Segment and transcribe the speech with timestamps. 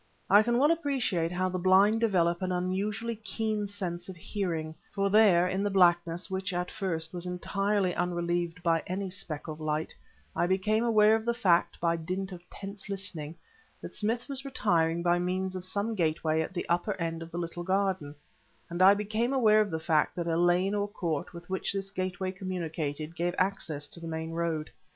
[0.31, 5.11] I can well appreciate how the blind develop an unusually keen sense of hearing; for
[5.11, 9.93] there, in the blackness, which (at first) was entirely unrelieved by any speck of light,
[10.35, 13.35] I became aware of the fact, by dint of tense listening,
[13.79, 17.37] that Smith was retiring by means of some gateway at the upper end of the
[17.37, 18.15] little garden,
[18.71, 21.91] and I became aware of the fact that a lane or court, with which this
[21.91, 24.71] gateway communicated, gave access to the main road.